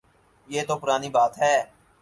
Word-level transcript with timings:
یہ 0.47 0.61
تو 0.67 0.75
پرانی 0.77 1.09
بات 1.09 1.33
ہے۔ 1.37 1.55